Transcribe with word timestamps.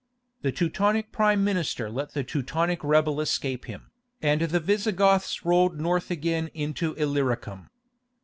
The 0.41 0.51
Teutonic 0.51 1.11
prime 1.11 1.43
minister 1.43 1.87
let 1.87 2.15
the 2.15 2.23
Teutonic 2.23 2.83
rebel 2.83 3.21
escape 3.21 3.65
him, 3.65 3.91
and 4.19 4.41
the 4.41 4.59
Visigoths 4.59 5.45
rolled 5.45 5.79
north 5.79 6.09
again 6.09 6.49
into 6.55 6.95
Illyricum. 6.95 7.69